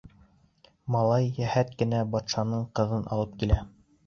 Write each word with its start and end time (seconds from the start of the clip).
Малай 0.95 1.29
йәһәт 1.41 1.75
кенә 1.83 2.01
батшаның 2.17 2.65
ҡыҙын 2.81 3.07
алып 3.19 3.39
килә. 3.45 3.61